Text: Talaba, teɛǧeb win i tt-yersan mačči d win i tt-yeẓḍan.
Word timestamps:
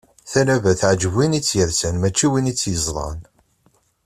Talaba, 0.31 0.71
teɛǧeb 0.79 1.13
win 1.15 1.37
i 1.39 1.41
tt-yersan 1.41 1.95
mačči 2.01 2.27
d 2.27 2.31
win 2.31 2.51
i 2.51 2.53
tt-yeẓḍan. 2.55 3.19